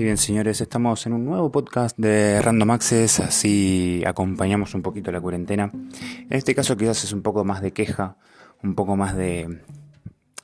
Y 0.00 0.04
bien, 0.04 0.16
señores, 0.16 0.62
estamos 0.62 1.04
en 1.04 1.12
un 1.12 1.26
nuevo 1.26 1.52
podcast 1.52 1.94
de 1.98 2.40
Random 2.40 2.70
Access, 2.70 3.20
así 3.20 4.02
acompañamos 4.06 4.74
un 4.74 4.80
poquito 4.80 5.12
la 5.12 5.20
cuarentena. 5.20 5.70
En 5.74 6.26
este 6.30 6.54
caso 6.54 6.74
quizás 6.74 7.04
es 7.04 7.12
un 7.12 7.20
poco 7.20 7.44
más 7.44 7.60
de 7.60 7.74
queja, 7.74 8.16
un 8.62 8.74
poco 8.74 8.96
más 8.96 9.14
de, 9.14 9.60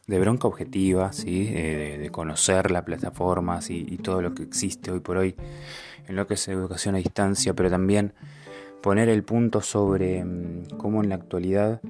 bronca 0.06 0.46
objetiva, 0.46 1.10
¿sí? 1.14 1.48
Eh, 1.48 1.96
de, 1.98 2.10
conocer 2.10 2.70
las 2.70 2.82
plataformas 2.82 3.70
y, 3.70 3.78
y, 3.88 3.96
todo 3.96 4.20
lo 4.20 4.34
que 4.34 4.42
existe 4.42 4.90
hoy 4.90 5.00
por 5.00 5.16
hoy 5.16 5.34
en 6.06 6.16
lo 6.16 6.26
que 6.26 6.34
es 6.34 6.48
educación 6.48 6.94
a 6.94 6.98
distancia, 6.98 7.54
pero 7.54 7.70
también 7.70 8.12
poner 8.82 9.08
el 9.08 9.24
punto 9.24 9.62
sobre 9.62 10.22
mm, 10.22 10.76
cómo 10.76 11.02
en 11.02 11.08
la 11.08 11.14
actualidad 11.14 11.80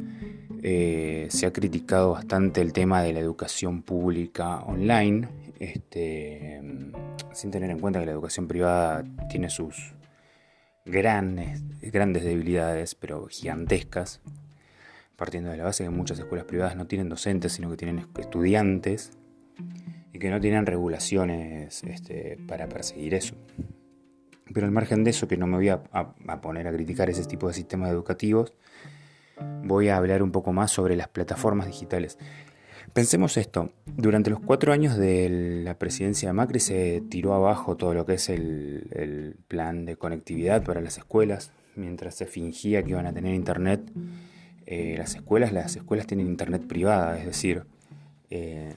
eh, 0.63 1.27
se 1.31 1.47
ha 1.47 1.53
criticado 1.53 2.13
bastante 2.13 2.61
el 2.61 2.73
tema 2.73 3.03
de 3.03 3.13
la 3.13 3.21
educación 3.21 3.83
pública 3.83 4.61
online, 4.61 5.29
este, 5.59 6.61
sin 7.33 7.51
tener 7.51 7.71
en 7.71 7.79
cuenta 7.79 8.01
que 8.01 8.07
la 8.07 8.13
educación 8.13 8.49
privada 8.49 9.05
tiene 9.29 9.51
sus 9.51 9.95
grandes, 10.85 11.63
grandes 11.81 12.25
debilidades, 12.25 12.95
pero 12.95 13.27
gigantescas, 13.27 14.21
partiendo 15.17 15.51
de 15.51 15.57
la 15.57 15.65
base 15.65 15.85
que 15.85 15.91
muchas 15.91 16.19
escuelas 16.19 16.47
privadas 16.47 16.77
no 16.77 16.87
tienen 16.87 17.09
docentes, 17.09 17.53
sino 17.53 17.71
que 17.71 17.77
tienen 17.77 18.07
estudiantes 18.19 19.13
y 20.13 20.19
que 20.19 20.31
no 20.31 20.41
tienen 20.41 20.67
regulaciones 20.67 21.83
este, 21.85 22.39
para 22.47 22.69
perseguir 22.69 23.15
eso. 23.15 23.35
Pero 24.53 24.67
al 24.67 24.73
margen 24.73 25.03
de 25.03 25.11
eso, 25.11 25.27
que 25.27 25.37
no 25.37 25.47
me 25.47 25.57
voy 25.57 25.69
a, 25.69 25.83
a 25.93 26.41
poner 26.41 26.69
a 26.69 26.73
criticar 26.73 27.11
ese 27.11 27.25
tipo 27.25 27.49
de 27.49 27.55
sistemas 27.55 27.91
educativos, 27.91 28.55
voy 29.65 29.89
a 29.89 29.97
hablar 29.97 30.23
un 30.23 30.31
poco 30.31 30.53
más 30.53 30.71
sobre 30.71 30.97
las 30.97 31.09
plataformas 31.09 31.67
digitales. 31.67 32.19
Pensemos 32.93 33.37
esto, 33.37 33.73
durante 33.85 34.31
los 34.31 34.41
cuatro 34.41 34.73
años 34.73 34.97
de 34.97 35.63
la 35.65 35.79
presidencia 35.79 36.29
de 36.29 36.33
Macri 36.33 36.61
se 36.61 37.03
tiró 37.09 37.35
abajo 37.35 37.77
todo 37.77 37.95
lo 37.95 38.07
que 38.07 38.15
es 38.15 38.29
el, 38.29 39.37
plan 39.49 39.85
de 39.85 39.97
conectividad 39.97 40.65
para 40.65 40.81
las 40.81 40.99
escuelas, 40.99 41.53
mientras 41.75 42.15
se 42.15 42.27
fingía 42.27 42.83
que 42.83 42.91
iban 42.91 43.07
a 43.07 43.13
tener 43.13 43.35
internet. 43.35 43.81
Eh, 44.67 44.95
las 44.99 45.15
escuelas, 45.15 45.53
las 45.53 45.77
escuelas 45.77 46.07
tienen 46.07 46.27
internet 46.27 46.67
privada, 46.67 47.19
es 47.19 47.27
decir, 47.27 47.65
eh, 48.31 48.77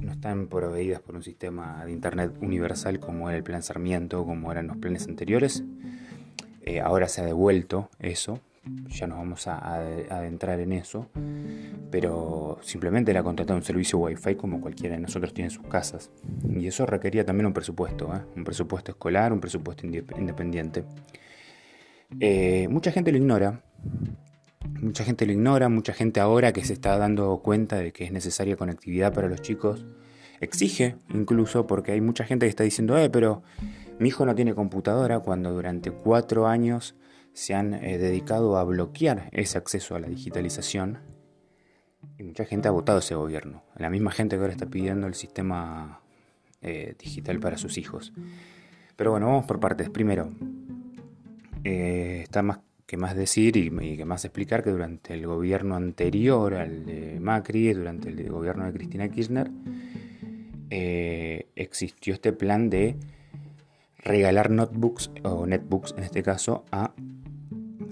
no 0.00 0.12
están 0.12 0.48
proveídas 0.48 1.00
por 1.00 1.14
un 1.14 1.22
sistema 1.22 1.84
de 1.84 1.92
internet 1.92 2.32
universal 2.40 2.98
como 3.00 3.28
era 3.28 3.36
el 3.36 3.44
plan 3.44 3.62
Sarmiento, 3.62 4.24
como 4.24 4.50
eran 4.50 4.66
los 4.66 4.76
planes 4.76 5.06
anteriores. 5.06 5.62
Eh, 6.62 6.80
ahora 6.80 7.08
se 7.08 7.20
ha 7.20 7.24
devuelto 7.24 7.90
eso, 7.98 8.40
ya 8.88 9.06
nos 9.06 9.18
vamos 9.18 9.46
a, 9.46 9.58
adentrar 9.58 10.60
en 10.60 10.72
eso, 10.72 11.08
pero 11.90 12.58
simplemente 12.62 13.10
era 13.10 13.22
contratar 13.22 13.56
un 13.56 13.62
servicio 13.62 13.98
Wi-Fi 13.98 14.36
como 14.36 14.60
cualquiera 14.60 14.96
de 14.96 15.02
nosotros 15.02 15.34
tiene 15.34 15.48
en 15.48 15.50
sus 15.50 15.66
casas. 15.66 16.10
Y 16.48 16.66
eso 16.66 16.86
requería 16.86 17.24
también 17.24 17.46
un 17.46 17.52
presupuesto, 17.52 18.14
¿eh? 18.14 18.20
un 18.36 18.44
presupuesto 18.44 18.92
escolar, 18.92 19.32
un 19.32 19.40
presupuesto 19.40 19.86
independiente. 19.86 20.84
Eh, 22.20 22.68
mucha 22.68 22.90
gente 22.90 23.12
lo 23.12 23.18
ignora, 23.18 23.62
mucha 24.80 25.04
gente 25.04 25.26
lo 25.26 25.32
ignora, 25.32 25.68
mucha 25.68 25.92
gente 25.92 26.20
ahora 26.20 26.52
que 26.52 26.64
se 26.64 26.72
está 26.72 26.96
dando 26.96 27.38
cuenta 27.42 27.76
de 27.76 27.92
que 27.92 28.04
es 28.04 28.12
necesaria 28.12 28.56
conectividad 28.56 29.12
para 29.12 29.28
los 29.28 29.42
chicos, 29.42 29.84
exige 30.40 30.96
incluso 31.12 31.66
porque 31.66 31.92
hay 31.92 32.00
mucha 32.00 32.24
gente 32.24 32.46
que 32.46 32.50
está 32.50 32.64
diciendo, 32.64 32.96
eh, 32.96 33.10
pero 33.10 33.42
mi 33.98 34.08
hijo 34.08 34.24
no 34.24 34.34
tiene 34.34 34.54
computadora 34.54 35.20
cuando 35.20 35.52
durante 35.52 35.90
cuatro 35.90 36.46
años 36.46 36.94
se 37.34 37.52
han 37.52 37.74
eh, 37.74 37.98
dedicado 37.98 38.56
a 38.56 38.64
bloquear 38.64 39.28
ese 39.32 39.58
acceso 39.58 39.96
a 39.96 39.98
la 39.98 40.08
digitalización 40.08 41.00
y 42.16 42.22
mucha 42.22 42.44
gente 42.44 42.68
ha 42.68 42.70
votado 42.70 43.00
ese 43.00 43.16
gobierno. 43.16 43.64
La 43.76 43.90
misma 43.90 44.12
gente 44.12 44.36
que 44.36 44.40
ahora 44.40 44.52
está 44.52 44.66
pidiendo 44.66 45.08
el 45.08 45.14
sistema 45.14 46.00
eh, 46.62 46.94
digital 46.98 47.40
para 47.40 47.58
sus 47.58 47.76
hijos. 47.76 48.12
Pero 48.96 49.10
bueno, 49.10 49.26
vamos 49.26 49.46
por 49.46 49.58
partes. 49.58 49.90
Primero, 49.90 50.30
eh, 51.64 52.20
está 52.22 52.42
más 52.42 52.60
que 52.86 52.96
más 52.98 53.16
decir 53.16 53.56
y, 53.56 53.70
que 53.96 54.04
más 54.04 54.24
explicar 54.24 54.62
que 54.62 54.70
durante 54.70 55.14
el 55.14 55.26
gobierno 55.26 55.74
anterior 55.74 56.54
al 56.54 56.84
de 56.84 57.18
Macri, 57.18 57.72
durante 57.72 58.10
el 58.10 58.28
gobierno 58.30 58.66
de 58.66 58.72
Cristina 58.72 59.08
Kirchner, 59.08 59.50
existió 61.56 62.14
este 62.14 62.32
plan 62.32 62.68
de 62.68 62.96
regalar 63.98 64.50
notebooks 64.50 65.10
o 65.22 65.46
netbooks 65.46 65.94
en 65.96 66.04
este 66.04 66.22
caso 66.22 66.64
a 66.70 66.92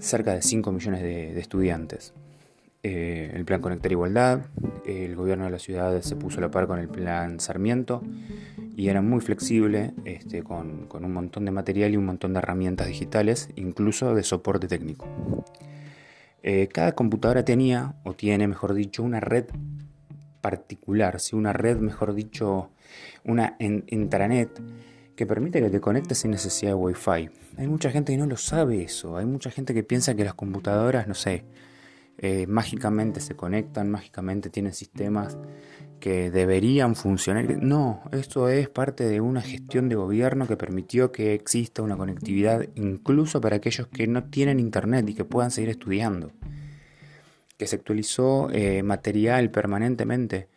cerca 0.03 0.33
de 0.33 0.41
5 0.41 0.71
millones 0.71 1.01
de, 1.01 1.39
estudiantes. 1.39 2.13
Eh, 2.83 3.31
el 3.33 3.45
plan 3.45 3.61
Conectar 3.61 3.91
Igualdad, 3.91 4.41
el 4.85 5.15
gobierno 5.15 5.45
de 5.45 5.51
la 5.51 5.59
ciudad 5.59 6.01
se 6.01 6.15
puso 6.17 6.39
a 6.39 6.41
la 6.41 6.51
par 6.51 6.67
con 6.67 6.79
el 6.79 6.89
plan 6.89 7.39
Sarmiento 7.39 8.03
y 8.75 8.89
era 8.89 9.01
muy 9.01 9.21
flexible 9.21 9.93
este, 10.03 10.43
con, 10.43 10.89
un 10.91 11.13
montón 11.13 11.45
de 11.45 11.51
material 11.51 11.93
y 11.93 11.97
un 11.97 12.05
montón 12.05 12.33
de 12.33 12.39
herramientas 12.39 12.87
digitales, 12.87 13.49
incluso 13.55 14.13
de 14.13 14.23
soporte 14.23 14.67
técnico. 14.67 15.07
Eh, 16.43 16.67
cada 16.67 16.91
computadora 16.91 17.45
tenía, 17.45 17.95
o 18.03 18.13
tiene 18.13 18.49
mejor 18.49 18.73
dicho, 18.73 19.01
una 19.01 19.21
red 19.21 19.45
particular, 20.41 21.17
una 21.31 21.53
red, 21.53 21.77
mejor 21.77 22.13
dicho, 22.13 22.69
una 23.23 23.55
intranet 23.59 24.49
que 25.15 25.25
permite 25.25 25.61
que 25.61 25.69
te 25.69 25.79
conectes 25.79 26.19
sin 26.19 26.31
necesidad 26.31 26.71
de 26.71 26.75
Wi-Fi. 26.75 27.29
Hay 27.57 27.67
mucha 27.67 27.91
gente 27.91 28.13
que 28.13 28.17
no 28.17 28.25
lo 28.25 28.37
sabe 28.37 28.83
eso. 28.83 29.17
Hay 29.17 29.25
mucha 29.25 29.51
gente 29.51 29.73
que 29.73 29.83
piensa 29.83 30.15
que 30.15 30.23
las 30.23 30.33
computadoras, 30.33 31.07
no 31.07 31.13
sé, 31.13 31.45
eh, 32.17 32.47
mágicamente 32.47 33.19
se 33.19 33.35
conectan, 33.35 33.89
mágicamente 33.89 34.49
tienen 34.49 34.73
sistemas 34.73 35.37
que 35.99 36.31
deberían 36.31 36.95
funcionar. 36.95 37.63
No, 37.63 38.03
esto 38.11 38.49
es 38.49 38.69
parte 38.69 39.05
de 39.05 39.21
una 39.21 39.41
gestión 39.41 39.87
de 39.89 39.95
gobierno 39.95 40.47
que 40.47 40.57
permitió 40.57 41.11
que 41.11 41.33
exista 41.33 41.81
una 41.81 41.97
conectividad 41.97 42.67
incluso 42.75 43.39
para 43.39 43.57
aquellos 43.57 43.87
que 43.87 44.07
no 44.07 44.25
tienen 44.25 44.59
internet 44.59 45.07
y 45.09 45.13
que 45.13 45.25
puedan 45.25 45.51
seguir 45.51 45.69
estudiando. 45.69 46.31
Que 47.57 47.67
se 47.67 47.77
actualizó 47.77 48.49
eh, 48.51 48.83
material 48.83 49.49
permanentemente 49.49 50.49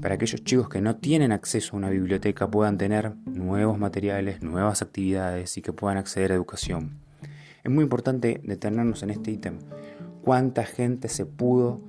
para 0.00 0.14
aquellos 0.14 0.42
chicos 0.44 0.68
que 0.68 0.80
no 0.80 0.96
tienen 0.96 1.32
acceso 1.32 1.74
a 1.74 1.78
una 1.78 1.90
biblioteca 1.90 2.50
puedan 2.50 2.78
tener 2.78 3.14
nuevos 3.26 3.78
materiales, 3.78 4.42
nuevas 4.42 4.82
actividades 4.82 5.56
y 5.58 5.62
que 5.62 5.72
puedan 5.72 5.98
acceder 5.98 6.32
a 6.32 6.34
educación. 6.34 6.98
Es 7.64 7.70
muy 7.70 7.84
importante 7.84 8.40
detenernos 8.42 9.02
en 9.02 9.10
este 9.10 9.30
ítem. 9.30 9.58
¿Cuánta 10.22 10.64
gente 10.64 11.08
se 11.08 11.26
pudo 11.26 11.80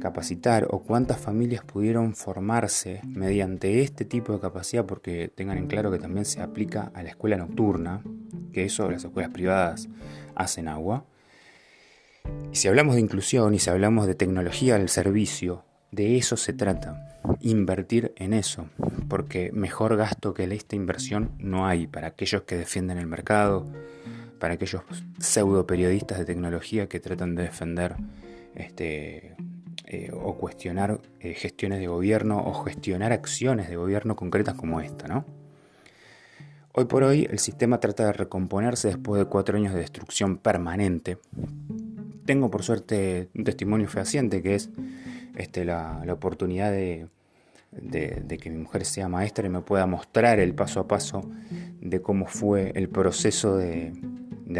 capacitar 0.00 0.66
o 0.70 0.80
cuántas 0.80 1.18
familias 1.18 1.64
pudieron 1.64 2.14
formarse 2.14 3.00
mediante 3.04 3.82
este 3.82 4.04
tipo 4.04 4.32
de 4.32 4.40
capacidad? 4.40 4.86
Porque 4.86 5.30
tengan 5.32 5.58
en 5.58 5.66
claro 5.68 5.90
que 5.92 5.98
también 5.98 6.24
se 6.24 6.40
aplica 6.40 6.90
a 6.94 7.02
la 7.02 7.10
escuela 7.10 7.36
nocturna, 7.36 8.02
que 8.52 8.64
eso 8.64 8.90
las 8.90 9.04
escuelas 9.04 9.30
privadas 9.30 9.88
hacen 10.34 10.66
agua. 10.66 11.04
Y 12.52 12.56
si 12.56 12.68
hablamos 12.68 12.96
de 12.96 13.00
inclusión 13.00 13.54
y 13.54 13.58
si 13.60 13.70
hablamos 13.70 14.06
de 14.06 14.14
tecnología 14.14 14.74
al 14.74 14.88
servicio, 14.88 15.64
de 15.90 16.16
eso 16.16 16.36
se 16.36 16.52
trata, 16.52 17.18
invertir 17.40 18.12
en 18.16 18.32
eso, 18.32 18.66
porque 19.08 19.50
mejor 19.52 19.96
gasto 19.96 20.34
que 20.34 20.44
esta 20.44 20.76
inversión 20.76 21.32
no 21.38 21.66
hay 21.66 21.86
para 21.86 22.08
aquellos 22.08 22.42
que 22.42 22.56
defienden 22.56 22.98
el 22.98 23.06
mercado, 23.06 23.66
para 24.38 24.54
aquellos 24.54 24.82
pseudo 25.18 25.66
periodistas 25.66 26.18
de 26.18 26.24
tecnología 26.24 26.88
que 26.88 27.00
tratan 27.00 27.34
de 27.34 27.44
defender 27.44 27.96
este, 28.54 29.36
eh, 29.86 30.10
o 30.14 30.36
cuestionar 30.36 31.00
eh, 31.20 31.34
gestiones 31.34 31.80
de 31.80 31.88
gobierno 31.88 32.38
o 32.38 32.54
gestionar 32.64 33.12
acciones 33.12 33.68
de 33.68 33.76
gobierno 33.76 34.16
concretas 34.16 34.54
como 34.54 34.80
esta, 34.80 35.08
¿no? 35.08 35.24
Hoy 36.72 36.84
por 36.84 37.02
hoy 37.02 37.26
el 37.28 37.40
sistema 37.40 37.80
trata 37.80 38.06
de 38.06 38.12
recomponerse 38.12 38.88
después 38.88 39.18
de 39.18 39.24
cuatro 39.24 39.56
años 39.56 39.74
de 39.74 39.80
destrucción 39.80 40.38
permanente. 40.38 41.18
Tengo 42.24 42.48
por 42.48 42.62
suerte 42.62 43.28
un 43.34 43.42
testimonio 43.42 43.88
fehaciente 43.88 44.40
que 44.40 44.54
es 44.54 44.70
este, 45.40 45.64
la, 45.64 46.02
oportunidad 46.12 46.70
de, 46.70 47.08
que 48.40 48.50
mi 48.50 48.58
mujer 48.58 48.84
sea 48.84 49.08
maestra 49.08 49.46
y 49.46 49.50
me 49.50 49.62
pueda 49.62 49.86
mostrar 49.86 50.38
el 50.38 50.54
paso 50.54 50.80
a 50.80 50.88
paso 50.88 51.22
de 51.80 52.02
cómo 52.02 52.26
fue 52.26 52.72
el 52.74 52.88
proceso 52.88 53.56
de, 53.56 53.92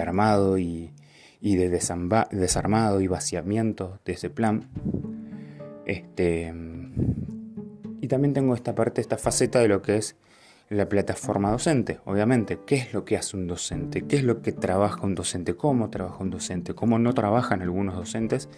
armado 0.01 0.57
y, 0.59 0.91
de 1.41 1.69
desarmado 1.69 3.01
y 3.01 3.07
vaciamiento 3.09 3.99
de 4.05 4.13
ese 4.13 4.31
plan. 4.31 4.69
Este, 5.85 6.55
y 8.01 8.07
también 8.09 8.33
tengo 8.33 8.55
esta 8.55 8.75
parte, 8.75 9.01
esta 9.01 9.19
faceta 9.19 9.61
de 9.61 9.69
lo 9.69 9.83
que 9.83 9.97
es 9.97 10.17
la 10.71 10.89
plataforma 10.89 11.51
docente, 11.51 11.99
obviamente. 12.05 12.61
¿Qué 12.65 12.77
es 12.77 12.95
lo 12.95 13.05
que 13.05 13.17
hace 13.17 13.37
un 13.37 13.49
docente? 13.49 14.03
¿Qué 14.03 14.17
es 14.17 14.23
lo 14.23 14.41
que 14.41 14.53
trabaja 14.53 15.05
un 15.05 15.17
docente? 15.17 15.57
¿Cómo 15.57 15.91
trabaja 15.91 16.23
un 16.23 16.31
docente? 16.31 16.75
¿Cómo 16.75 17.01
no 17.01 17.13
trabajan 17.13 17.61
algunos 17.61 17.97
docentes 17.97 18.49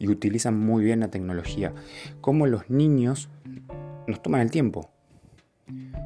y 0.00 0.08
utilizan 0.08 0.58
muy 0.58 0.82
bien 0.82 0.98
la 0.98 1.08
tecnología? 1.08 1.72
¿Cómo 2.20 2.48
los 2.48 2.68
niños 2.70 3.28
nos 4.08 4.20
toman 4.20 4.40
el 4.40 4.50
tiempo? 4.50 4.90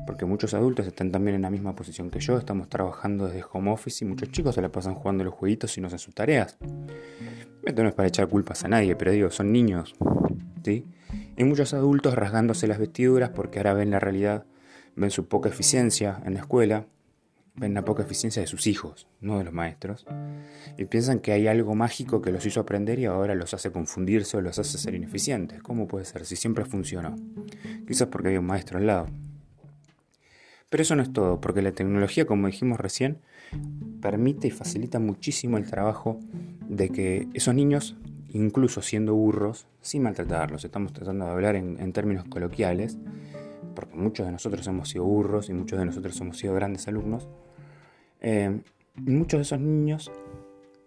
Porque 0.06 0.26
muchos 0.26 0.52
adultos 0.52 0.86
están 0.86 1.10
también 1.10 1.36
en 1.36 1.42
la 1.42 1.50
misma 1.50 1.74
posición 1.74 2.10
que 2.10 2.20
yo, 2.20 2.36
estamos 2.36 2.68
trabajando 2.68 3.26
desde 3.26 3.42
home 3.50 3.70
office 3.70 4.04
y 4.04 4.08
muchos 4.08 4.30
chicos 4.30 4.54
se 4.56 4.60
la 4.60 4.70
pasan 4.70 4.94
jugando 4.94 5.24
los 5.24 5.32
jueguitos 5.32 5.78
y 5.78 5.80
no 5.80 5.86
hacen 5.86 5.98
sus 5.98 6.14
tareas. 6.14 6.58
Esto 7.64 7.82
no 7.82 7.88
es 7.88 7.94
para 7.94 8.08
echar 8.08 8.28
culpas 8.28 8.64
a 8.64 8.68
nadie, 8.68 8.96
pero 8.96 9.12
digo, 9.12 9.30
son 9.30 9.50
niños. 9.50 9.94
¿sí? 10.62 10.84
Y 11.38 11.44
muchos 11.44 11.72
adultos 11.72 12.14
rasgándose 12.14 12.66
las 12.66 12.78
vestiduras 12.78 13.30
porque 13.30 13.60
ahora 13.60 13.72
ven 13.72 13.90
la 13.90 13.98
realidad 13.98 14.44
ven 14.96 15.10
su 15.10 15.26
poca 15.26 15.48
eficiencia 15.48 16.22
en 16.24 16.34
la 16.34 16.40
escuela, 16.40 16.86
ven 17.56 17.74
la 17.74 17.84
poca 17.84 18.02
eficiencia 18.02 18.42
de 18.42 18.48
sus 18.48 18.66
hijos, 18.66 19.06
no 19.20 19.38
de 19.38 19.44
los 19.44 19.52
maestros, 19.52 20.06
y 20.76 20.84
piensan 20.86 21.20
que 21.20 21.32
hay 21.32 21.46
algo 21.46 21.74
mágico 21.74 22.20
que 22.20 22.32
los 22.32 22.44
hizo 22.46 22.60
aprender 22.60 22.98
y 22.98 23.04
ahora 23.04 23.34
los 23.34 23.54
hace 23.54 23.70
confundirse 23.70 24.36
o 24.36 24.40
los 24.40 24.58
hace 24.58 24.78
ser 24.78 24.94
ineficientes. 24.94 25.62
¿Cómo 25.62 25.86
puede 25.86 26.04
ser 26.04 26.26
si 26.26 26.36
siempre 26.36 26.64
funcionó? 26.64 27.16
Quizás 27.86 28.08
porque 28.08 28.28
hay 28.28 28.36
un 28.36 28.46
maestro 28.46 28.78
al 28.78 28.86
lado. 28.86 29.08
Pero 30.74 30.82
eso 30.82 30.96
no 30.96 31.04
es 31.04 31.12
todo, 31.12 31.40
porque 31.40 31.62
la 31.62 31.70
tecnología, 31.70 32.26
como 32.26 32.48
dijimos 32.48 32.80
recién, 32.80 33.18
permite 34.00 34.48
y 34.48 34.50
facilita 34.50 34.98
muchísimo 34.98 35.56
el 35.56 35.70
trabajo 35.70 36.18
de 36.68 36.88
que 36.88 37.28
esos 37.32 37.54
niños, 37.54 37.96
incluso 38.30 38.82
siendo 38.82 39.14
burros, 39.14 39.68
sin 39.80 40.02
maltratarlos, 40.02 40.64
estamos 40.64 40.92
tratando 40.92 41.26
de 41.26 41.30
hablar 41.30 41.54
en, 41.54 41.92
términos 41.92 42.24
coloquiales, 42.24 42.98
porque 43.74 43.96
muchos 43.96 44.26
de 44.26 44.32
nosotros 44.32 44.66
hemos 44.66 44.88
sido 44.88 45.04
burros 45.04 45.48
y 45.48 45.52
muchos 45.52 45.78
de 45.78 45.84
nosotros 45.84 46.20
hemos 46.20 46.38
sido 46.38 46.54
grandes 46.54 46.86
alumnos, 46.88 47.28
eh, 48.20 48.60
muchos 48.96 49.38
de 49.38 49.42
esos 49.42 49.60
niños 49.60 50.10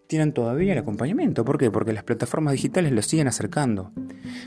tienen 0.08 0.32
todavía 0.32 0.74
el 0.74 0.80
acompañamiento. 0.80 1.46
¿Por 1.46 1.58
qué? 1.58 1.70
Porque 1.70 1.94
las 1.94 2.04
plataformas 2.04 2.54
digitales 2.54 2.92
los 2.92 3.06
siguen 3.06 3.28
acercando. 3.28 3.92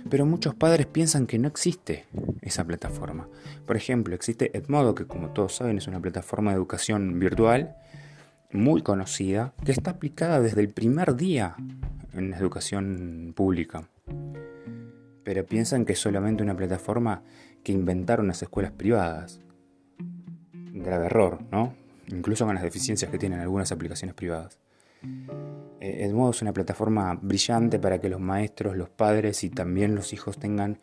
Pero 0.08 0.26
muchos 0.26 0.54
padres 0.54 0.87
piensan 0.87 1.26
que 1.26 1.38
no 1.38 1.48
existe 1.48 2.06
esa 2.40 2.64
plataforma. 2.64 3.28
Por 3.66 3.76
ejemplo, 3.76 4.14
existe 4.14 4.56
Edmodo, 4.56 4.94
que 4.94 5.06
como 5.06 5.31
todos 5.31 5.54
saben 5.54 5.78
es 5.78 5.86
una 5.86 6.00
plataforma 6.00 6.50
de 6.50 6.56
educación 6.56 7.19
virtual 7.19 7.76
muy 8.52 8.82
conocida, 8.82 9.52
que 9.64 9.72
está 9.72 9.93
aplicada 9.93 10.40
desde 10.40 10.60
el 10.60 10.70
primer 10.70 11.14
día 11.14 11.54
en 12.14 12.31
la 12.31 12.38
educación 12.38 13.32
pública. 13.36 13.88
Pero 15.22 15.46
piensan 15.46 15.84
que 15.84 15.93
es 15.93 15.98
solamente 15.98 16.43
una 16.43 16.56
plataforma 16.56 17.22
que 17.62 17.72
inventaron 17.72 18.26
las 18.26 18.42
escuelas 18.42 18.72
privadas. 18.72 19.40
grave 20.72 21.06
error, 21.06 21.40
¿no? 21.50 21.74
Incluso 22.08 22.46
con 22.46 22.54
las 22.54 22.64
deficiencias 22.64 23.10
que 23.10 23.18
tienen 23.18 23.40
algunas 23.40 23.72
aplicaciones 23.72 24.14
privadas. 24.14 24.58
Eh, 25.80 26.04
Edmodo 26.04 26.30
es 26.30 26.42
una 26.42 26.52
plataforma 26.52 27.18
brillante 27.20 27.78
para 27.78 28.00
que 28.00 28.08
los 28.08 28.20
maestros, 28.20 28.76
los 28.76 28.88
padres 28.88 29.42
y 29.44 29.50
también 29.50 29.94
los 29.94 30.12
hijos 30.12 30.38
tengan 30.38 30.78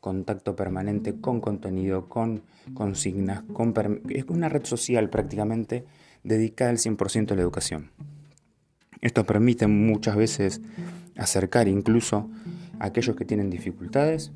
contacto 0.00 0.54
permanente 0.54 1.20
con 1.20 1.40
contenido, 1.40 2.08
con 2.08 2.42
consignas, 2.74 3.42
con 3.52 3.74
es 4.08 4.24
una 4.28 4.48
red 4.48 4.64
social 4.64 5.10
prácticamente 5.10 5.84
dedicada 6.22 6.70
al 6.70 6.78
100% 6.78 7.32
a 7.32 7.34
la 7.34 7.42
educación. 7.42 7.90
Esto 9.00 9.24
permite 9.24 9.66
muchas 9.66 10.16
veces 10.16 10.60
acercar 11.16 11.68
incluso 11.68 12.30
a 12.78 12.86
aquellos 12.86 13.16
que 13.16 13.24
tienen 13.24 13.50
dificultades, 13.50 14.32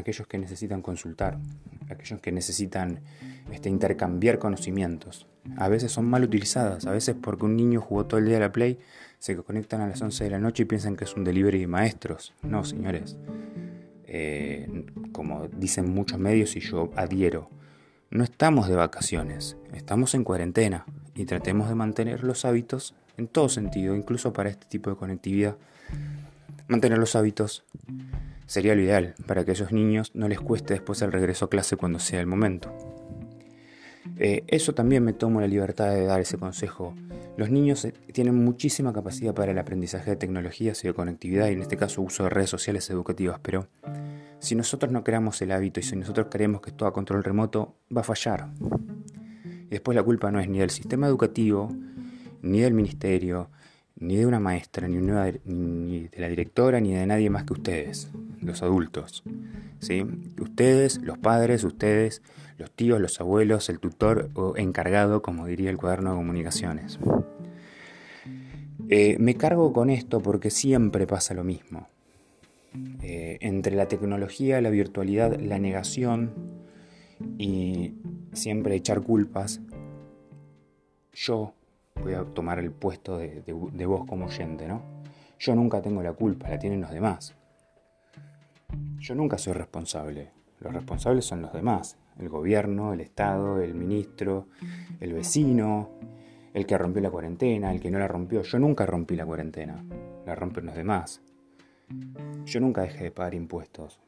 aquellos 0.00 0.26
que 0.26 0.38
necesitan 0.38 0.82
consultar, 0.82 1.38
aquellos 1.88 2.20
que 2.20 2.32
necesitan 2.32 3.00
este, 3.52 3.68
intercambiar 3.68 4.38
conocimientos. 4.38 5.26
A 5.56 5.68
veces 5.68 5.92
son 5.92 6.06
mal 6.06 6.24
utilizadas, 6.24 6.86
a 6.86 6.92
veces 6.92 7.16
porque 7.20 7.44
un 7.44 7.56
niño 7.56 7.80
jugó 7.80 8.06
todo 8.06 8.18
el 8.18 8.26
día 8.26 8.36
a 8.36 8.40
la 8.40 8.52
Play, 8.52 8.78
se 9.18 9.36
conectan 9.36 9.80
a 9.80 9.86
las 9.86 10.00
11 10.00 10.24
de 10.24 10.30
la 10.30 10.38
noche 10.38 10.62
y 10.62 10.66
piensan 10.66 10.96
que 10.96 11.04
es 11.04 11.14
un 11.14 11.24
delivery 11.24 11.60
de 11.60 11.66
maestros. 11.66 12.34
No, 12.42 12.64
señores. 12.64 13.16
Eh, 14.04 14.86
como 15.12 15.46
dicen 15.48 15.92
muchos 15.92 16.18
medios 16.18 16.56
y 16.56 16.60
yo 16.60 16.90
adhiero, 16.96 17.50
no 18.10 18.24
estamos 18.24 18.68
de 18.68 18.74
vacaciones, 18.74 19.56
estamos 19.72 20.14
en 20.14 20.24
cuarentena 20.24 20.84
y 21.14 21.26
tratemos 21.26 21.68
de 21.68 21.76
mantener 21.76 22.24
los 22.24 22.44
hábitos 22.44 22.94
en 23.16 23.28
todo 23.28 23.48
sentido, 23.48 23.94
incluso 23.94 24.32
para 24.32 24.50
este 24.50 24.66
tipo 24.66 24.90
de 24.90 24.96
conectividad. 24.96 25.56
Mantener 26.66 26.98
los 26.98 27.14
hábitos 27.14 27.64
sería 28.50 28.74
lo 28.74 28.82
ideal 28.82 29.14
para 29.26 29.44
que 29.44 29.52
a 29.52 29.54
esos 29.54 29.70
niños 29.70 30.10
no 30.12 30.26
les 30.26 30.40
cueste 30.40 30.74
después 30.74 31.00
el 31.02 31.12
regreso 31.12 31.44
a 31.44 31.48
clase 31.48 31.76
cuando 31.76 32.00
sea 32.00 32.18
el 32.18 32.26
momento. 32.26 32.74
Eh, 34.16 34.42
eso 34.48 34.74
también 34.74 35.04
me 35.04 35.12
tomo 35.12 35.40
la 35.40 35.46
libertad 35.46 35.94
de 35.94 36.04
dar 36.04 36.20
ese 36.20 36.36
consejo. 36.36 36.92
Los 37.36 37.48
niños 37.48 37.84
eh, 37.84 37.94
tienen 38.12 38.34
muchísima 38.34 38.92
capacidad 38.92 39.32
para 39.34 39.52
el 39.52 39.58
aprendizaje 39.58 40.10
de 40.10 40.16
tecnologías 40.16 40.82
y 40.82 40.88
de 40.88 40.94
conectividad, 40.94 41.48
y 41.48 41.52
en 41.52 41.62
este 41.62 41.76
caso 41.76 42.02
uso 42.02 42.24
de 42.24 42.30
redes 42.30 42.50
sociales 42.50 42.90
educativas, 42.90 43.38
pero 43.40 43.68
si 44.40 44.56
nosotros 44.56 44.90
no 44.90 45.04
creamos 45.04 45.40
el 45.42 45.52
hábito 45.52 45.78
y 45.78 45.84
si 45.84 45.94
nosotros 45.94 46.26
creemos 46.28 46.60
que 46.60 46.70
es 46.70 46.76
todo 46.76 46.88
a 46.88 46.92
control 46.92 47.22
remoto, 47.22 47.76
va 47.96 48.00
a 48.00 48.04
fallar. 48.04 48.48
Y 49.66 49.70
después 49.70 49.94
la 49.94 50.02
culpa 50.02 50.32
no 50.32 50.40
es 50.40 50.48
ni 50.48 50.58
del 50.58 50.70
sistema 50.70 51.06
educativo, 51.06 51.72
ni 52.42 52.62
del 52.62 52.74
ministerio, 52.74 53.48
ni 53.94 54.16
de 54.16 54.26
una 54.26 54.40
maestra, 54.40 54.88
ni, 54.88 54.96
ni 55.44 56.08
de 56.08 56.20
la 56.20 56.28
directora, 56.28 56.80
ni 56.80 56.94
de 56.94 57.06
nadie 57.06 57.30
más 57.30 57.44
que 57.44 57.52
ustedes, 57.52 58.10
los 58.40 58.62
adultos. 58.62 59.22
¿sí? 59.78 60.04
Ustedes, 60.40 61.00
los 61.02 61.18
padres, 61.18 61.64
ustedes, 61.64 62.22
los 62.58 62.70
tíos, 62.70 63.00
los 63.00 63.20
abuelos, 63.20 63.68
el 63.68 63.80
tutor 63.80 64.30
o 64.34 64.56
encargado, 64.56 65.22
como 65.22 65.46
diría 65.46 65.70
el 65.70 65.78
cuaderno 65.78 66.10
de 66.10 66.16
comunicaciones. 66.16 66.98
Eh, 68.88 69.16
me 69.18 69.34
cargo 69.36 69.72
con 69.72 69.88
esto 69.88 70.20
porque 70.20 70.50
siempre 70.50 71.06
pasa 71.06 71.34
lo 71.34 71.44
mismo. 71.44 71.88
Eh, 73.02 73.38
entre 73.40 73.74
la 73.74 73.86
tecnología, 73.86 74.60
la 74.60 74.70
virtualidad, 74.70 75.38
la 75.40 75.58
negación 75.58 76.32
y 77.38 77.94
siempre 78.32 78.76
echar 78.76 79.02
culpas, 79.02 79.60
yo 81.12 81.52
voy 82.02 82.14
a 82.14 82.24
tomar 82.24 82.58
el 82.58 82.70
puesto 82.70 83.18
de, 83.18 83.42
de, 83.42 83.86
vos 83.86 84.06
como 84.06 84.26
oyente, 84.26 84.68
¿no? 84.68 84.82
Yo 85.38 85.54
nunca 85.54 85.82
tengo 85.82 86.02
la 86.02 86.12
culpa, 86.12 86.48
la 86.48 86.58
tienen 86.58 86.80
los 86.80 86.90
demás. 86.90 87.34
Yo 88.98 89.14
nunca 89.14 89.38
soy 89.38 89.54
responsable. 89.54 90.30
Los 90.60 90.74
responsables 90.74 91.24
son 91.24 91.42
los 91.42 91.52
demás. 91.52 91.96
El 92.18 92.28
gobierno, 92.28 92.92
el 92.92 93.00
Estado, 93.00 93.60
el 93.60 93.74
ministro, 93.74 94.48
el 95.00 95.14
vecino, 95.14 95.90
el 96.52 96.66
que 96.66 96.76
rompió 96.76 97.02
la 97.02 97.10
cuarentena, 97.10 97.72
el 97.72 97.80
que 97.80 97.90
no 97.90 97.98
la 97.98 98.08
rompió. 98.08 98.42
Yo 98.42 98.58
nunca 98.58 98.84
rompí 98.86 99.16
la 99.16 99.24
cuarentena. 99.24 99.84
La 100.26 100.34
rompen 100.34 100.66
los 100.66 100.74
demás. 100.74 101.22
Yo 102.44 102.60
nunca 102.60 102.82
dejé 102.82 103.04
de 103.04 103.10
pagar 103.10 103.34
impuestos. 103.34 104.00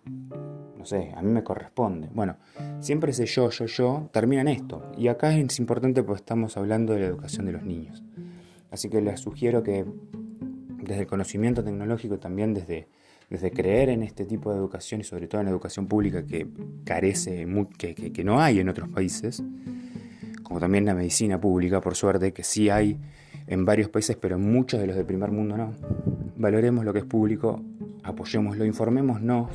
No 0.77 0.85
sé, 0.85 1.13
a 1.17 1.23
mí 1.23 1.31
me 1.31 1.43
corresponde. 1.43 2.09
Bueno, 2.13 2.37
siempre 2.81 3.13
ese 3.13 3.27
yo, 3.27 3.51
yo, 3.51 3.67
yo 3.67 4.11
termina 4.13 4.43
en 4.43 4.49
esto. 4.49 4.93
Y 4.97 5.09
acá 5.09 5.37
es 5.37 5.59
importante 5.59 6.03
porque 6.03 6.21
estamos 6.21 6.57
hablando 6.57 6.93
de 6.93 7.01
la 7.01 7.07
educación 7.07 7.47
de 7.47 7.53
los 7.53 7.63
niños. 7.63 8.03
Así 8.71 8.89
que 8.89 9.01
les 9.01 9.21
sugiero 9.21 9.63
que 9.63 9.85
desde 10.83 11.03
el 11.03 11.07
conocimiento 11.07 11.63
tecnológico, 11.63 12.19
también 12.19 12.55
desde, 12.55 12.89
desde 13.33 13.51
creer 13.51 13.89
en 13.89 14.03
este 14.03 14.27
tipo 14.27 14.53
de 14.53 14.59
educación 14.59 15.01
y 15.01 15.05
sobre 15.05 15.27
todo 15.27 15.41
en 15.41 15.47
la 15.47 15.53
educación 15.53 15.87
pública 15.87 16.23
que 16.27 16.47
carece, 16.85 17.47
que, 17.79 17.95
que, 17.95 18.25
no 18.25 18.39
hay 18.39 18.61
en 18.61 18.69
otros 18.69 18.91
países, 18.91 19.43
como 20.43 20.61
también 20.61 20.85
la 20.85 20.95
medicina 20.95 21.41
pública, 21.41 21.81
por 21.81 21.95
suerte, 21.95 22.35
que 22.35 22.43
sí 22.43 22.69
hay 22.69 22.99
en 23.47 23.65
varios 23.65 23.89
países, 23.89 24.19
pero 24.21 24.37
en 24.37 24.53
muchos 24.53 24.79
de 24.81 24.87
los 24.87 24.97
del 24.97 25.07
primer 25.07 25.31
mundo 25.31 25.57
no. 25.57 25.73
Valoremos 26.37 26.85
lo 26.85 26.93
que 26.93 26.99
es 26.99 27.05
público, 27.07 27.63
apoyémoslo, 28.03 28.67
informémonos, 28.67 29.49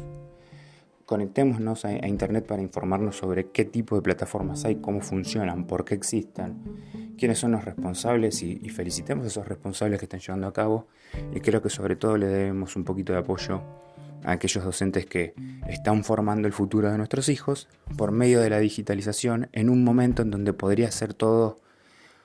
conectémonos 1.08 1.86
a, 1.86 2.06
Internet 2.06 2.46
para 2.46 2.62
informarnos 2.62 3.16
sobre 3.16 3.50
qué 3.50 3.64
tipo 3.64 3.96
de 3.96 4.02
plataformas 4.02 4.66
hay, 4.66 4.76
cómo 4.76 5.00
funcionan, 5.00 5.66
por 5.66 5.86
qué 5.86 5.96
existen, 5.96 7.16
quiénes 7.18 7.40
son 7.40 7.54
los 7.54 7.64
responsables 7.64 8.44
y, 8.44 8.60
y 8.62 8.68
felicitemos 8.68 9.24
a 9.24 9.28
esos 9.30 9.48
responsables 9.48 10.00
que 10.00 10.06
están 10.06 10.20
llevando 10.20 10.48
a 10.48 10.54
cabo. 10.54 10.88
Y 11.34 11.40
creo 11.40 11.62
que 11.62 11.70
sobre 11.70 11.96
todo 11.96 12.18
le 12.18 12.28
debemos 12.28 12.76
un 12.76 12.84
poquito 12.84 13.14
de 13.14 13.20
apoyo 13.20 13.62
a 14.26 14.34
aquellos 14.34 14.66
docentes 14.66 15.06
que 15.06 15.34
están 15.70 16.04
formando 16.04 16.46
el 16.46 16.54
futuro 16.54 16.92
de 16.92 16.98
nuestros 16.98 17.30
hijos 17.30 17.70
por 17.96 18.12
medio 18.12 18.42
de 18.42 18.50
la 18.50 18.60
digitalización 18.60 19.48
en 19.54 19.70
un 19.70 19.86
momento 19.86 20.24
en 20.24 20.30
donde 20.30 20.52
podría 20.52 20.92
ser 20.92 21.14
todo 21.14 21.62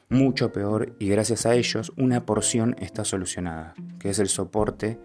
mucho 0.08 0.52
peor 0.52 0.96
y 0.98 1.08
gracias 1.08 1.46
a 1.46 1.54
ellos 1.54 1.92
una 1.96 2.26
porción 2.26 2.74
está 2.80 3.04
solucionada, 3.04 3.74
que 4.00 4.10
es 4.10 4.18
el 4.18 4.28
soporte 4.28 4.98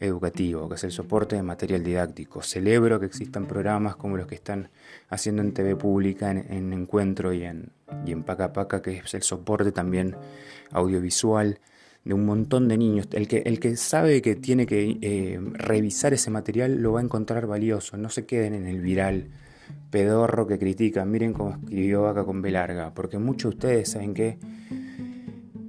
educativo, 0.00 0.68
que 0.68 0.74
es 0.74 0.84
el 0.84 0.92
soporte 0.92 1.36
de 1.36 1.42
material 1.42 1.82
didáctico. 1.82 2.42
Celebro 2.42 3.00
que 3.00 3.06
existan 3.06 3.46
programas 3.46 3.96
como 3.96 4.16
los 4.16 4.26
que 4.26 4.34
están 4.34 4.70
haciendo 5.08 5.42
en 5.42 5.52
TV 5.52 5.76
Pública, 5.76 6.30
en, 6.30 6.72
Encuentro 6.72 7.32
y 7.32 7.44
en, 7.44 7.70
y 8.06 8.12
en 8.12 8.22
Paca 8.22 8.52
Paca, 8.52 8.82
que 8.82 8.98
es 8.98 9.14
el 9.14 9.22
soporte 9.22 9.72
también 9.72 10.16
audiovisual 10.72 11.60
de 12.04 12.14
un 12.14 12.26
montón 12.26 12.68
de 12.68 12.76
niños. 12.76 13.08
El 13.12 13.28
que, 13.28 13.42
el 13.46 13.60
que 13.60 13.76
sabe 13.76 14.20
que 14.22 14.36
tiene 14.36 14.66
que 14.66 14.98
eh, 15.00 15.40
revisar 15.52 16.12
ese 16.12 16.30
material 16.30 16.76
lo 16.82 16.92
va 16.92 17.00
a 17.00 17.04
encontrar 17.04 17.46
valioso, 17.46 17.96
no 17.96 18.10
se 18.10 18.26
queden 18.26 18.54
en 18.54 18.66
el 18.66 18.80
viral 18.80 19.28
pedorro 19.90 20.46
que 20.46 20.58
critican. 20.58 21.10
Miren 21.10 21.32
cómo 21.32 21.50
escribió 21.50 22.02
Vaca 22.02 22.24
con 22.24 22.42
B 22.42 22.50
larga. 22.50 22.92
Porque 22.94 23.18
muchos 23.18 23.52
de 23.52 23.56
ustedes 23.56 23.90
saben 23.90 24.14
que 24.14 24.38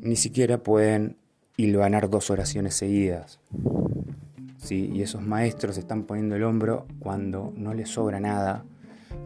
ni 0.01 0.15
siquiera 0.15 0.62
pueden 0.62 1.17
hilvanar 1.58 2.10
dos 2.10 2.29
oraciones 2.29 2.75
seguidas. 2.75 3.39
Y 4.72 5.02
esos 5.02 5.22
maestros 5.22 5.78
están 5.78 6.04
poniendo 6.04 6.36
el 6.36 6.44
hombro 6.44 6.88
cuando 7.00 7.54
no 7.56 7.74
les 7.74 7.90
sobra 7.90 8.20
nada, 8.20 8.66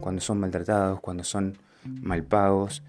cuando 0.00 0.20
son 0.20 0.40
maltratados, 0.40 1.00
cuando 1.00 1.24
son 1.24 1.56
mal 1.84 2.24
pagos, 2.24 2.82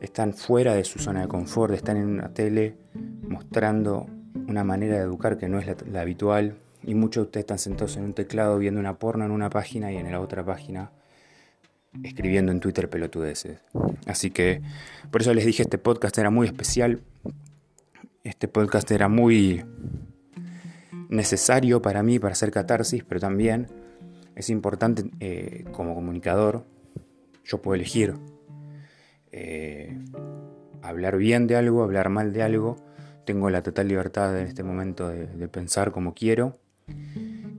están 0.00 0.34
fuera 0.34 0.74
de 0.74 0.84
su 0.84 0.98
zona 0.98 1.22
de 1.22 1.28
confort, 1.28 1.74
están 1.74 1.96
en 1.96 2.08
una 2.08 2.34
tele 2.34 2.76
mostrando 3.28 4.06
una 4.48 4.64
manera 4.64 4.96
de 4.96 5.02
educar 5.02 5.38
que 5.38 5.48
no 5.48 5.58
es 5.58 5.66
la, 5.66 5.76
la 5.90 6.00
habitual. 6.02 6.56
Y 6.82 6.94
muchos 6.94 7.22
de 7.22 7.26
ustedes 7.26 7.44
están 7.44 7.58
sentados 7.58 7.96
en 7.96 8.04
un 8.04 8.12
teclado 8.12 8.58
viendo 8.58 8.78
una 8.80 8.98
porno 8.98 9.24
en 9.24 9.30
una 9.30 9.48
página 9.48 9.90
y 9.90 9.96
en 9.96 10.10
la 10.10 10.20
otra 10.20 10.44
página 10.44 10.90
escribiendo 12.02 12.50
en 12.50 12.60
Twitter 12.60 12.90
pelotudeces. 12.90 13.60
Así 14.06 14.30
que 14.30 14.60
por 15.10 15.22
eso 15.22 15.32
les 15.32 15.46
dije, 15.46 15.62
este 15.62 15.78
podcast 15.78 16.18
era 16.18 16.30
muy 16.30 16.46
especial. 16.46 17.00
Este 18.24 18.48
podcast 18.48 18.90
era 18.90 19.08
muy 19.08 19.64
necesario 21.14 21.80
para 21.80 22.02
mí 22.02 22.18
para 22.18 22.32
hacer 22.32 22.50
catarsis, 22.50 23.04
pero 23.04 23.20
también 23.20 23.68
es 24.34 24.50
importante 24.50 25.10
eh, 25.20 25.64
como 25.72 25.94
comunicador, 25.94 26.64
yo 27.44 27.62
puedo 27.62 27.74
elegir 27.74 28.14
eh, 29.30 29.98
hablar 30.82 31.16
bien 31.16 31.46
de 31.46 31.56
algo, 31.56 31.82
hablar 31.82 32.08
mal 32.08 32.32
de 32.32 32.42
algo. 32.42 32.76
Tengo 33.24 33.50
la 33.50 33.62
total 33.62 33.88
libertad 33.88 34.38
en 34.38 34.46
este 34.46 34.62
momento 34.62 35.08
de, 35.08 35.48
pensar 35.48 35.92
como 35.92 36.14
quiero 36.14 36.58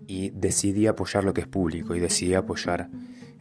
y 0.08 0.30
decidí 0.30 0.88
apoyar 0.88 1.24
lo 1.24 1.34
que 1.34 1.42
es 1.42 1.48
público 1.48 1.96
y 1.96 2.00
decidí 2.00 2.36
apoyar 2.36 2.90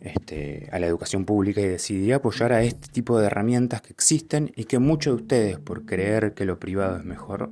este, 0.01 0.69
a 0.73 0.79
la 0.79 0.87
educación 0.87 1.25
pública 1.27 1.61
y 1.61 1.67
decidí 1.67 2.13
apoyar 2.13 2.53
a 2.53 2.63
este 2.63 2.89
tipo 2.89 3.19
de 3.19 3.27
herramientas 3.27 3.83
que 3.83 3.93
existen 3.93 4.53
y 4.57 4.65
que 4.65 4.79
muchos 4.79 5.17
de 5.17 5.23
ustedes, 5.23 5.59
por 5.59 5.85
creer 5.85 6.35
que 6.35 6.45
lo 6.45 6.59
privado 6.59 6.97
es 6.97 7.05
mejor, 7.05 7.51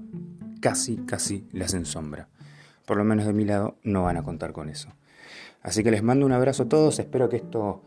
casi, 0.61 0.97
casi 0.97 1.47
le 1.53 1.65
hacen 1.65 1.85
sombra. 1.85 2.29
Por 2.87 2.97
lo 2.97 3.05
menos 3.05 3.27
de 3.27 3.33
mi 3.33 3.45
lado 3.45 3.77
no 3.83 4.05
van 4.05 4.17
a 4.17 4.23
contar 4.23 4.53
con 4.53 4.69
eso. 4.69 4.89
Así 5.63 5.85
que 5.85 5.91
les 5.91 6.03
mando 6.03 6.27
un 6.27 6.33
abrazo 6.33 6.65
a 6.65 6.69
todos, 6.69 6.99
espero 6.99 7.29
que 7.29 7.37
esto 7.37 7.83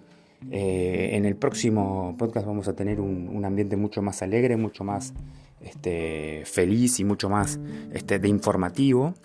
eh, 0.52 1.12
en 1.14 1.26
el 1.26 1.36
próximo 1.36 2.16
podcast 2.18 2.46
vamos 2.46 2.68
a 2.68 2.76
tener 2.76 3.00
un, 3.00 3.44
ambiente 3.44 3.78
mucho 3.78 4.02
más 4.02 4.22
alegre, 4.22 4.58
mucho 4.58 4.84
más 4.84 5.14
este, 5.60 6.44
feliz 6.46 7.00
y 7.00 7.04
mucho 7.04 7.30
más 7.30 7.60
este, 7.92 8.20
de 8.20 8.28
informativo. 8.28 9.16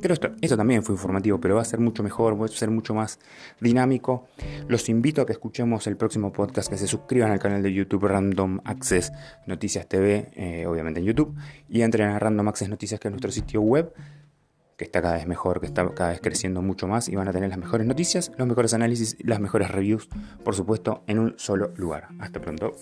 Creo 0.00 0.14
esto, 0.14 0.30
esto 0.40 0.56
también 0.56 0.82
fue 0.82 0.94
informativo, 0.94 1.40
pero 1.40 1.54
va 1.54 1.62
a 1.62 1.64
ser 1.64 1.80
mucho 1.80 2.02
mejor, 2.02 2.40
va 2.40 2.46
a 2.46 2.48
ser 2.48 2.70
mucho 2.70 2.94
más 2.94 3.20
dinámico. 3.60 4.26
Los 4.66 4.88
invito 4.88 5.22
a 5.22 5.26
que 5.26 5.32
escuchemos 5.32 5.86
el 5.86 5.96
próximo 5.96 6.32
podcast, 6.32 6.68
que 6.68 6.76
se 6.76 6.88
suscriban 6.88 7.30
al 7.30 7.38
canal 7.38 7.62
de 7.62 7.72
YouTube 7.72 8.04
Random 8.04 8.60
Access 8.64 9.12
Noticias 9.46 9.86
TV, 9.86 10.30
eh, 10.34 10.66
obviamente 10.66 11.00
en 11.00 11.06
YouTube, 11.06 11.34
y 11.68 11.82
entren 11.82 12.08
a 12.08 12.18
Random 12.18 12.48
Access 12.48 12.68
Noticias, 12.68 12.98
que 12.98 13.08
es 13.08 13.12
nuestro 13.12 13.30
sitio 13.30 13.60
web 13.60 13.94
que 14.76 14.84
está 14.84 15.02
cada 15.02 15.14
vez 15.14 15.26
mejor, 15.26 15.60
que 15.60 15.66
está 15.66 15.88
cada 15.94 16.10
vez 16.10 16.20
creciendo 16.20 16.62
mucho 16.62 16.86
más 16.86 17.08
y 17.08 17.16
van 17.16 17.28
a 17.28 17.32
tener 17.32 17.48
las 17.48 17.58
mejores 17.58 17.86
noticias, 17.86 18.32
los 18.36 18.46
mejores 18.46 18.74
análisis, 18.74 19.16
las 19.20 19.40
mejores 19.40 19.70
reviews, 19.70 20.08
por 20.44 20.54
supuesto, 20.54 21.02
en 21.06 21.18
un 21.18 21.34
solo 21.38 21.72
lugar. 21.76 22.08
Hasta 22.18 22.40
pronto. 22.40 22.72